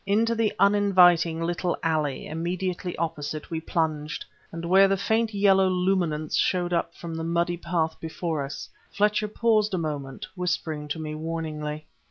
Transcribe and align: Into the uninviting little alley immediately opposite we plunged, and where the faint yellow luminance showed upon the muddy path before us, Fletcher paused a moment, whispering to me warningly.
Into 0.07 0.33
the 0.33 0.51
uninviting 0.57 1.43
little 1.43 1.77
alley 1.83 2.25
immediately 2.25 2.97
opposite 2.97 3.51
we 3.51 3.61
plunged, 3.61 4.25
and 4.51 4.65
where 4.65 4.87
the 4.87 4.97
faint 4.97 5.31
yellow 5.31 5.69
luminance 5.69 6.35
showed 6.37 6.73
upon 6.73 7.13
the 7.13 7.23
muddy 7.23 7.55
path 7.57 7.99
before 7.99 8.43
us, 8.43 8.67
Fletcher 8.91 9.27
paused 9.27 9.75
a 9.75 9.77
moment, 9.77 10.25
whispering 10.35 10.87
to 10.87 10.97
me 10.97 11.13
warningly. 11.13 11.85